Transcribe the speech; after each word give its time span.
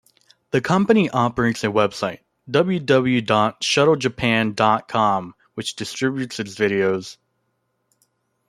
The 0.49 0.61
company 0.61 1.11
operates 1.11 1.63
a 1.63 1.67
website, 1.67 2.21
www 2.49 3.23
dot 3.23 3.63
shuttle-japan 3.63 4.53
dot 4.53 4.87
com, 4.87 5.35
which 5.53 5.75
distributes 5.75 6.39
its 6.39 6.55
videos. 6.55 7.17